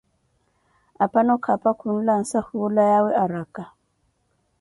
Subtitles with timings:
[1.03, 3.63] Aphano khapa khulansa hula yawe araka.